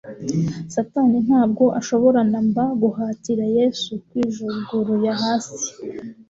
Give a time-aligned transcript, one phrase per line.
[0.73, 5.63] Satani ntabwo ashobora na mba guhatira Yesu kwijuguruya hasi.